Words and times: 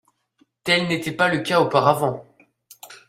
Tel 0.63 0.87
n’était 0.87 1.11
pas 1.11 1.27
le 1.31 1.41
cas 1.43 1.61
auparavant. 1.61 2.25